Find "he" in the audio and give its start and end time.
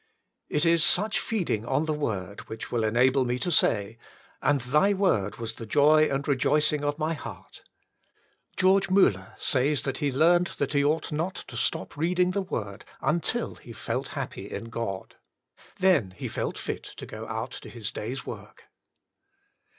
9.99-10.11, 10.73-10.83, 13.53-13.73, 16.17-16.27